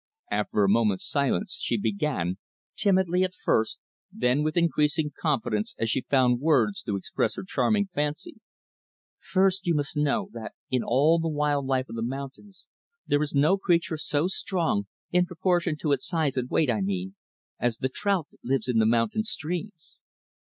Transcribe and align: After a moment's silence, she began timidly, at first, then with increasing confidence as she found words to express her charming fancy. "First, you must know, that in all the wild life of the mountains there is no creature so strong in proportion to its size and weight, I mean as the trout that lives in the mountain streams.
After 0.31 0.63
a 0.63 0.67
moment's 0.67 1.07
silence, 1.07 1.59
she 1.61 1.77
began 1.79 2.39
timidly, 2.75 3.21
at 3.21 3.35
first, 3.35 3.77
then 4.11 4.41
with 4.41 4.57
increasing 4.57 5.11
confidence 5.15 5.75
as 5.77 5.91
she 5.91 6.01
found 6.09 6.41
words 6.41 6.81
to 6.81 6.95
express 6.95 7.35
her 7.35 7.43
charming 7.43 7.87
fancy. 7.93 8.37
"First, 9.19 9.67
you 9.67 9.75
must 9.75 9.95
know, 9.95 10.29
that 10.33 10.53
in 10.71 10.81
all 10.83 11.19
the 11.19 11.29
wild 11.29 11.67
life 11.67 11.87
of 11.87 11.95
the 11.97 12.01
mountains 12.01 12.65
there 13.05 13.21
is 13.21 13.35
no 13.35 13.57
creature 13.57 13.95
so 13.97 14.25
strong 14.27 14.87
in 15.11 15.27
proportion 15.27 15.77
to 15.81 15.91
its 15.91 16.07
size 16.07 16.35
and 16.35 16.49
weight, 16.49 16.71
I 16.71 16.81
mean 16.81 17.13
as 17.59 17.77
the 17.77 17.87
trout 17.87 18.25
that 18.31 18.43
lives 18.43 18.67
in 18.67 18.79
the 18.79 18.87
mountain 18.87 19.23
streams. 19.23 19.97